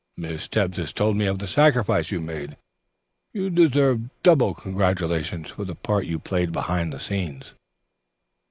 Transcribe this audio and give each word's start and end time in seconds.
"Miss 0.17 0.47
Tebbs 0.47 0.77
has 0.79 0.91
told 0.93 1.15
me 1.15 1.27
of 1.27 1.37
the 1.37 1.45
sacrifice 1.45 2.09
you 2.09 2.19
made. 2.19 2.57
You 3.33 3.51
deserve 3.51 4.09
double 4.23 4.55
congratulations 4.55 5.51
for 5.51 5.63
the 5.63 5.75
part 5.75 6.07
you 6.07 6.17
played 6.17 6.51
behind 6.51 6.91
the 6.91 6.99
scenes." 6.99 7.53